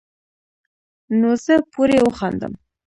نو 1.19 1.29
زۀ 1.43 1.55
پورې 1.73 1.97
وخاندم 2.07 2.51
ـ 2.57 2.61